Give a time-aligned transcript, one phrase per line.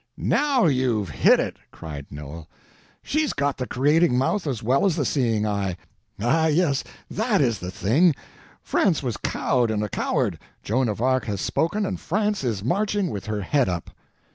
[0.17, 2.47] "Now you've hit it!" cried Noel.
[3.03, 5.77] "She's got the creating mouth as well as the seeing eye!
[6.19, 8.15] Ah, yes, that is the thing.
[8.63, 13.11] France was cowed and a coward; Joan of Arc has spoken, and France is marching,
[13.11, 13.91] with her head up!"